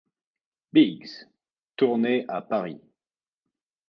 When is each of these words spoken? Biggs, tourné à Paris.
Biggs, 0.73 1.25
tourné 1.77 2.25
à 2.27 2.41
Paris. 2.41 2.81